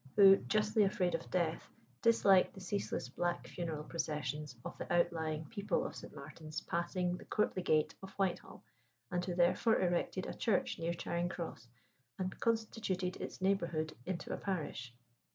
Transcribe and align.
who, 0.15 0.35
justly 0.35 0.81
afraid 0.81 1.13
of 1.13 1.29
death, 1.29 1.69
disliked 2.01 2.55
the 2.55 2.59
ceaseless 2.59 3.07
black 3.07 3.47
funeral 3.47 3.83
processions 3.83 4.55
of 4.65 4.75
the 4.79 4.91
outlying 4.91 5.45
people 5.49 5.85
of 5.85 5.95
St. 5.95 6.15
Martin's 6.15 6.59
passing 6.59 7.17
the 7.17 7.25
courtly 7.25 7.61
gate 7.61 7.93
of 8.01 8.09
Whitehall, 8.13 8.63
and 9.11 9.23
who 9.23 9.35
therefore 9.35 9.79
erected 9.79 10.25
a 10.25 10.33
church 10.33 10.79
near 10.79 10.95
Charing 10.95 11.29
Cross, 11.29 11.67
and 12.17 12.39
constituted 12.39 13.17
its 13.17 13.41
neighbourhood 13.43 13.93
into 14.07 14.33
a 14.33 14.37
parish. 14.37 14.91